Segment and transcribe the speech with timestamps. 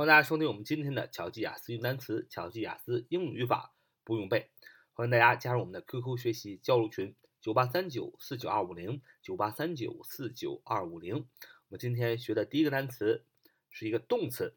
[0.00, 4.48] 欢迎大家收听我们今天的巧记雅思英语单词、巧记雅思英语语法不用背。
[4.94, 11.16] 欢迎大家加入我们的 QQ 学习交流群：九八三九四九二五零九八三九四九二五零。
[11.16, 11.26] 我
[11.68, 13.26] 们今天学的第一个单词
[13.68, 14.56] 是一个动词，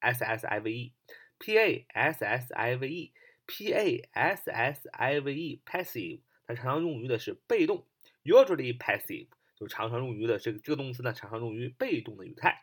[0.00, 0.92] s s i v e
[1.38, 3.12] p a s s i v e
[3.46, 7.86] p a s s i v e passive 它常常用于的是被动，
[8.24, 12.62] usually passive 就常常用于的这个这个动词呢，常常用于被动的语态。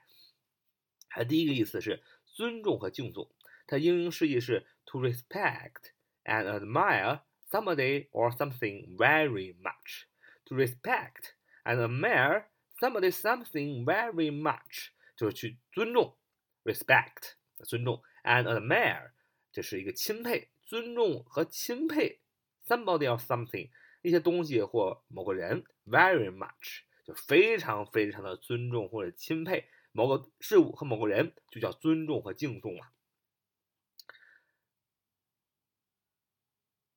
[1.09, 3.31] 它第一个意思是尊重和敬重，
[3.67, 5.91] 它英英释义是 to respect
[6.23, 12.45] and admire somebody or something very much。to respect and admire
[12.78, 16.16] Somebody something very much 就是去尊重
[16.64, 19.12] ，respect 尊重，and admire
[19.52, 22.20] 这是一个钦佩、尊重和钦佩
[22.66, 23.70] somebody or something
[24.02, 32.92] 一些东西或某个人 very much 就非常非常的尊重或者钦佩某个事物和某个人，就叫尊重和敬重啊。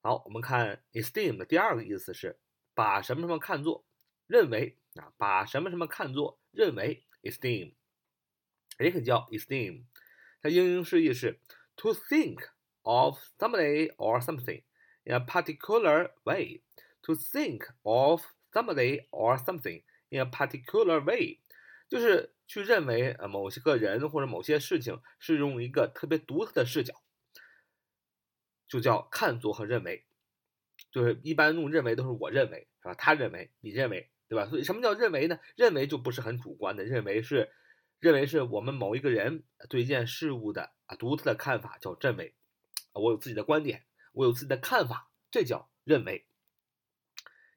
[0.02, 2.40] 好，我们看 esteem 的第二个意思是
[2.74, 3.86] 把什么什么看作，
[4.26, 4.76] 认为。
[5.00, 7.74] 啊，把什么什么看作认为 esteem，
[8.80, 9.86] 也可以叫 esteem。
[10.42, 11.40] 它英英释义是
[11.76, 12.50] to think
[12.82, 14.64] of somebody or something
[15.04, 16.62] in a particular way。
[17.04, 18.22] to think of
[18.52, 21.40] somebody or something in a particular way，
[21.88, 26.94] 就是去认为呃某些个人或者某些事情是用一个特别独特的视角，
[28.68, 30.06] 就叫看作和认为。
[30.92, 32.94] 就是一般用认为都是我认为是吧？
[32.96, 34.12] 他认为，你认为。
[34.30, 34.46] 对吧？
[34.50, 35.40] 所以什么叫认为呢？
[35.56, 37.50] 认为就不是很主观的，认为是，
[38.00, 42.34] 认为是我们某一个人对一件事物的啊独特的看法，叫认为。
[42.94, 46.26] 我有自己的观点，我有自己的看法，这叫认为。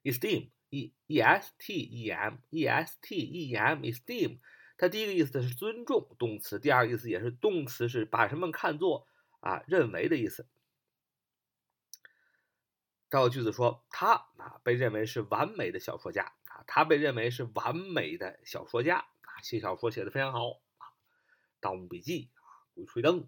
[0.03, 4.39] esteem，e e s t e m，e s t e m，esteem，
[4.77, 9.07] 它第一个意思是尊重，动词；第二个意思也是动词，是把什么看作
[9.39, 10.47] 啊认为的意思。
[13.11, 16.63] 造个句子说，他啊被认为是完美的小说家啊。
[16.65, 20.87] 他被认为是完美的小说家啊，写小说写的非常好啊，
[21.59, 23.27] 《盗墓笔记》啊，《鬼吹灯》啊，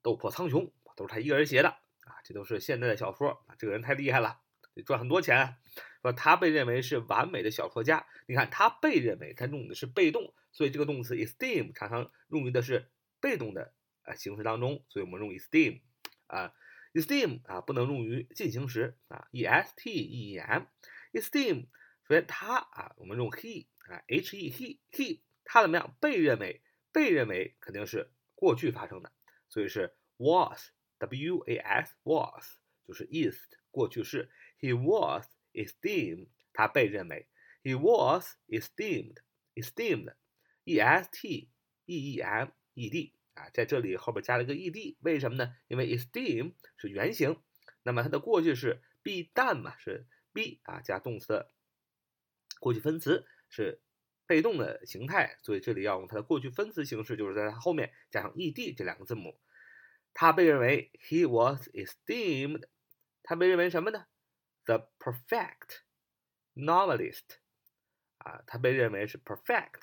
[0.00, 0.64] 斗破苍穹》
[0.96, 4.40] 都是他一个人写的啊，这都是现代的小说啊，这个人太厉害了，
[4.74, 5.56] 得赚很多钱。
[6.00, 12.88] 说他被认为是完美的小说家，你看他被认为，他用的是被动，所以这个动词 esteem 常常用于的是
[13.20, 15.80] 被动的啊形式当中，所以我们用 esteem
[16.28, 16.54] 啊
[16.94, 21.66] ，esteem 啊不能用于进行时啊 E S T E E M，Esteem，。
[22.08, 25.94] 首先，他啊，我们用 he 啊，h e he he，他怎么样？
[26.00, 29.12] 被认为，被认为肯定是过去发生的，
[29.50, 32.56] 所以是 was w a s was
[32.86, 33.36] 就是 is
[33.70, 34.30] 过去式。
[34.58, 37.28] He was esteemed，他被认为。
[37.62, 41.50] He was esteemed，esteemed，e s t
[41.84, 45.54] e e m e d 啊，在这里后边加了个 e d，为什么呢？
[45.68, 47.40] 因为 esteem 是原形，
[47.82, 51.52] 那么它的过去式 be done 嘛，是 be 啊加动词的。
[52.60, 53.80] 过去分词是
[54.26, 59.40] 被动的形态，所以这里要用它的过去分词形式，就是在它后面加上 ed 这两个字母。
[60.14, 62.64] 他被认为 he was esteemed，
[63.22, 64.06] 他被认为什么呢
[64.64, 65.82] ？The perfect
[66.56, 67.36] novelist，
[68.16, 69.82] 啊，他被认为是 perfect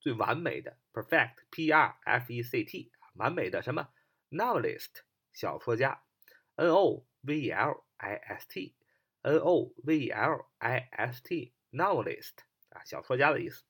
[0.00, 3.88] 最完美的 perfect，p r f e c t，完美的什么
[4.30, 5.02] novelist
[5.32, 6.02] 小说家
[6.54, 12.34] ，n o v e l i s t，n o v e l i s t novelist
[12.70, 13.64] 啊，小说家的意思。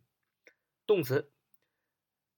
[0.87, 1.31] 动词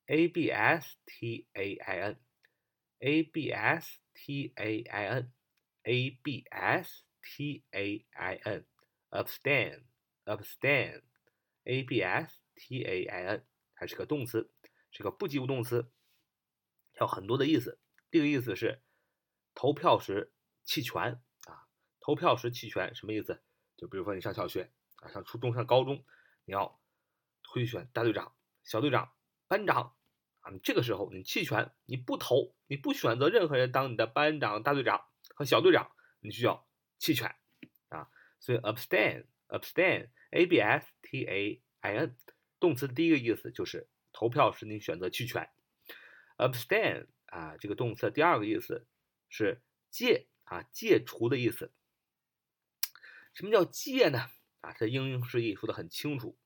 [0.06, 5.32] a b s t a i n。a b s t a i n
[5.84, 8.66] a b s t a i n
[9.08, 9.84] abstain
[10.26, 11.02] abstain
[11.64, 14.52] a b s t a i n 它是个动词，
[14.90, 15.90] 是个不及物动词，
[17.00, 17.80] 有很多的意思。
[18.10, 18.82] 第一个意思是
[19.55, 20.31] 投票时
[20.63, 21.65] 弃权啊，
[21.99, 23.41] 投票时弃权什么意思？
[23.75, 26.05] 就比如说你上小学啊，上初中、上高中，
[26.45, 26.79] 你要
[27.41, 29.11] 推选大队长、小队长、
[29.47, 29.95] 班长。
[30.41, 36.67] 啊，你这个时候你弃权，你不投，你不选择任何人当你的班长、大队长和小队长，你需要
[36.99, 37.35] 弃权
[37.89, 38.11] 啊。
[38.39, 42.15] 所以 abstain，abstain，a b s t a i n，
[42.59, 45.49] 动词第一个意思就是投票时你选择弃权。
[46.37, 48.85] abstain 啊，这个动词的第二个意思
[49.34, 51.72] 是戒啊，戒除的意思。
[53.34, 54.30] 什么叫戒呢？
[54.60, 56.38] 啊，这英式译说的很清楚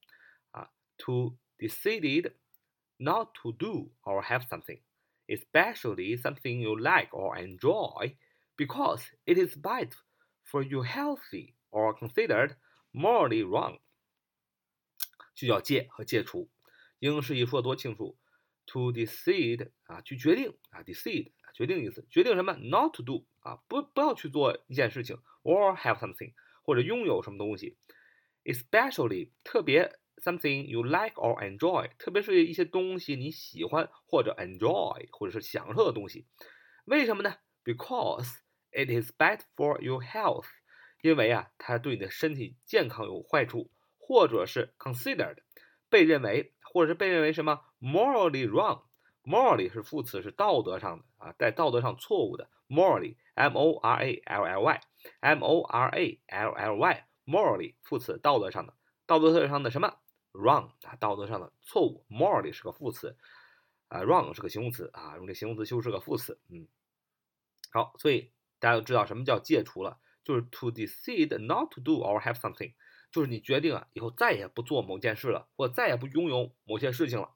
[0.51, 4.81] 啊，to decided。not to do or have something,
[5.27, 8.17] especially something you like or enjoy,
[8.57, 9.93] because it is bad
[10.45, 12.55] for you healthy or considered
[12.93, 13.81] morally wrong，
[15.35, 16.49] 就叫戒和戒除。
[17.01, 18.17] 英式一说多清楚，
[18.65, 27.78] to decide 啊，去决定啊，decide 决定意思，决定什么？Not to do 啊，不不要去做一件事情，or have something 或者拥有什么东西
[28.44, 36.28] ，especially 特别 something you like or enjoy，特别是一些东西你喜欢或者 enjoy 或者是享受的东西，
[36.86, 38.38] 为什么呢？Because
[38.72, 40.46] it is bad for your health，
[41.02, 45.38] 因为啊，它对你的身体健康有坏处，或者是 considered
[45.90, 48.84] 被认为，或者是被认为什么 morally wrong
[49.24, 52.50] Morally 是副词，是道德上的啊，在道德上错误的。
[52.70, 58.76] morally，m o r a l l y，m o r a l l y，morally 副词，道德上的，
[59.08, 59.98] 道德上的什么
[60.34, 63.18] ？wrong 啊，道德上的错误，morally 是个副词，
[63.88, 66.68] 啊，wrong 是个形容词啊，用这形容词修饰个副词，嗯，
[67.72, 72.76] 好，所以大家都知道什么叫戒除了，就是 to decide not to do or have something，
[73.12, 77.32] 就是你决定啊，以后再也不做某件事了，或再也不拥有某些事情了，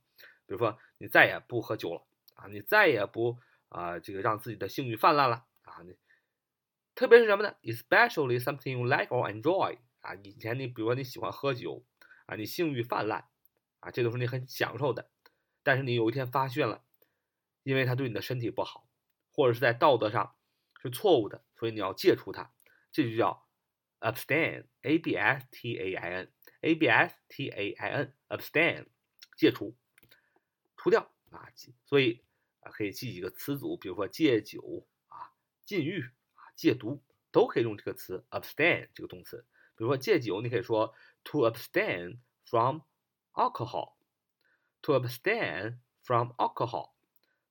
[0.45, 2.01] 比如说你再也不喝酒了
[2.35, 5.93] 啊，你再也不啊这个让自己的性欲泛滥了啊，你
[6.95, 11.83] 特别是什么呢？especially something you like or enjoy 啊，以前你比如说你喜欢喝酒。
[12.25, 13.25] 啊，你性欲泛滥，
[13.81, 15.09] 啊，这都是你很享受的，
[15.61, 16.85] 但是你有一天发现了，
[17.63, 18.87] 因为它对你的身体不好，
[19.29, 20.33] 或者是在道德上
[20.81, 22.53] 是错误的，所以你要戒除它，
[22.93, 23.45] 这就叫
[23.99, 28.85] abstain，a b s t a i n，a b s t a i n，abstain，
[29.35, 29.75] 戒除，
[30.83, 31.47] 除掉啊，
[31.85, 32.21] 所以
[32.59, 35.31] 啊可以记几个词组，比如说戒酒啊、
[35.63, 36.01] 禁欲
[36.33, 39.45] 啊、戒毒，都可以用这个词 abstain 这个动词。
[39.77, 42.81] 比如说戒酒，你可以说 to abstain from
[43.31, 43.93] alcohol。
[44.81, 46.91] to abstain from alcohol。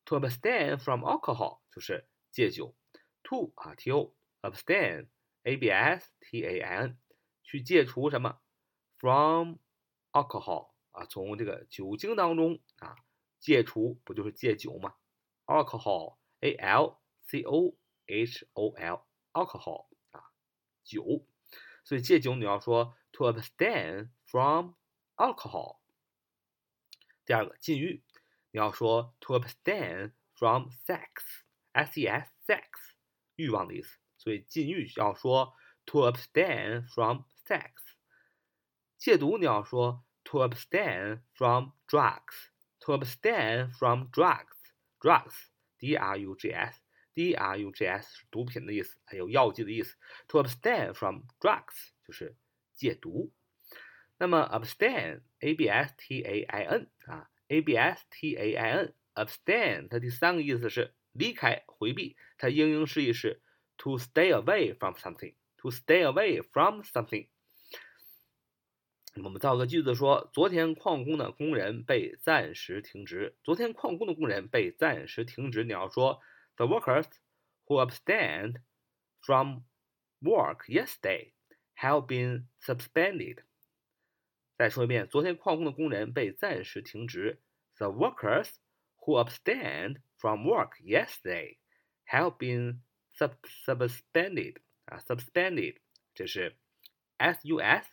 [0.05, 2.75] to abstain from alcohol 就是戒酒。
[3.23, 5.09] to 啊 t o abstain
[5.45, 6.99] a b s t a i n
[7.43, 8.43] 去戒除什么
[8.99, 9.57] ？from
[10.13, 12.95] alcohol 啊，从这个酒精当中啊
[13.42, 14.96] 戒除，不就是戒酒吗？
[15.46, 20.32] alcohol a l c o h o l alcohol 啊
[20.84, 21.26] 酒。
[21.84, 24.74] 所以戒酒你要说 to abstain from
[25.16, 25.78] alcohol。
[27.26, 28.04] 第二个禁欲，
[28.52, 32.62] 你要说 to abstain from sex，s e s sex，
[33.36, 33.98] 欲望的意思。
[34.18, 35.54] 所以禁欲要说
[35.86, 37.72] to abstain from sex。
[38.98, 41.72] 戒毒你要说 to abstain from
[42.82, 49.96] drugs，to abstain from drugs，drugs，d r u g s。drugs 是毒品的意思，还有药剂的意思。
[50.28, 52.36] To abstain from drugs 就是
[52.76, 53.32] 戒毒。
[54.18, 60.94] 那么 abstain，a b s t a i n 啊，a b s t a i n，abstain 它第三个意思是
[61.12, 63.42] 离开、回避，它英英释义是
[63.78, 67.28] to stay away from something。to stay away from something。
[69.21, 73.37] 我们造个句子说，昨天矿工的工人被暂时停职。
[73.45, 75.65] 昨天矿工的工人被暂时停职。
[75.65, 76.23] 你要说
[76.57, 77.05] ，The workers
[77.67, 78.63] who abstained
[79.21, 79.65] from
[80.23, 81.33] work yesterday
[81.77, 83.41] have been suspended。
[84.57, 87.43] 再说一遍，昨天矿工的工人被暂时停职。
[87.77, 88.49] The workers
[88.97, 91.59] who abstained from work yesterday
[92.07, 92.81] have been
[93.15, 93.35] sub
[93.67, 94.57] suspended。
[94.87, 95.77] 啊，suspended，
[96.15, 96.57] 这是
[97.19, 97.87] s u s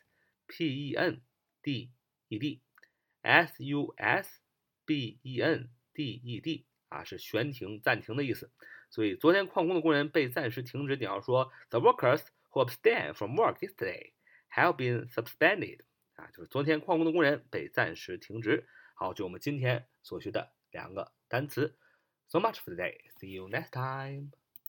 [0.49, 1.21] p e n
[1.61, 1.91] d
[2.27, 4.41] e d，s u s
[4.85, 8.51] b e n d e d，啊，是悬停、暂停的意思。
[8.89, 10.95] 所以，昨天矿工的工人被暂时停职。
[10.95, 14.13] 你要说，The workers who abstained from work yesterday
[14.49, 15.81] have been suspended。
[16.15, 18.67] 啊，就是昨天矿工的工人被暂时停职。
[18.95, 21.77] 好，就我们今天所学的两个单词。
[22.27, 22.97] So much for today.
[23.19, 24.38] See you next time.